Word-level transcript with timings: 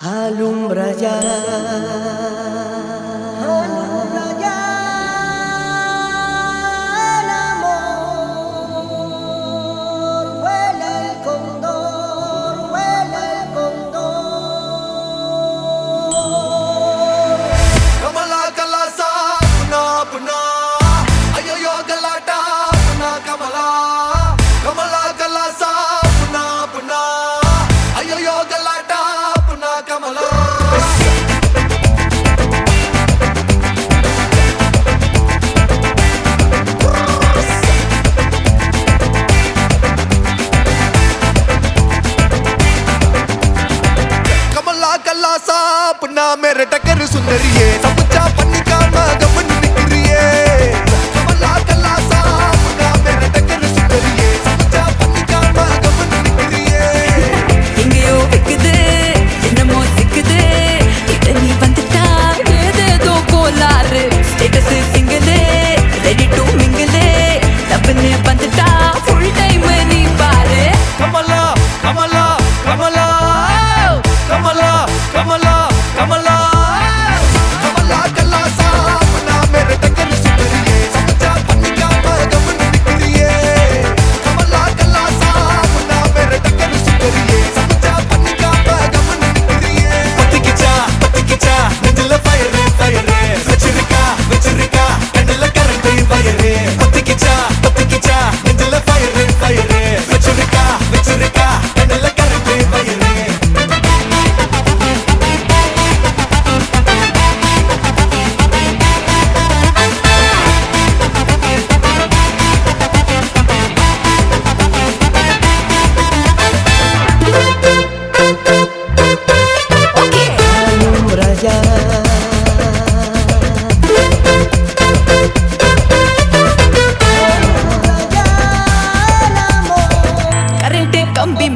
Alumbra 0.00 0.94
ya. 0.94 2.47
Terrieta 47.28 47.87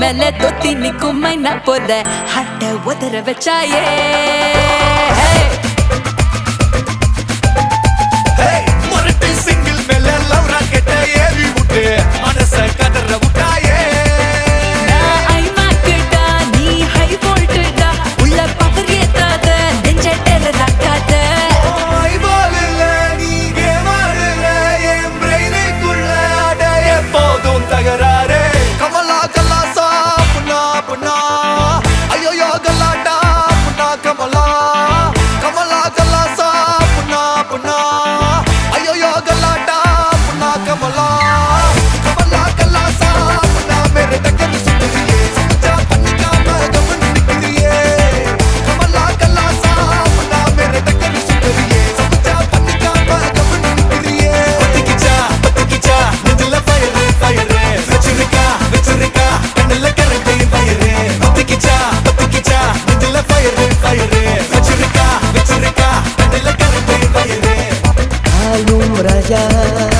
மேல 0.00 0.30
தொத்தி 0.30 0.74
நிக்கும் 0.74 1.24
மைனா 1.24 1.64
போல. 1.64 2.02
ஹட்ட 2.34 2.64
உதற 2.86 3.20
வச்சாயே. 3.22 3.84
যায় 69.28 69.99